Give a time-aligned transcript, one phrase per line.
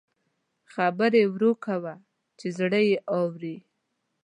[0.73, 1.93] خبرې ورو کوه
[2.39, 3.57] چې زړه یې اوري